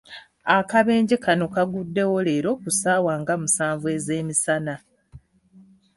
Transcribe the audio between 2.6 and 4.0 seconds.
ku ssaawa nga musanvu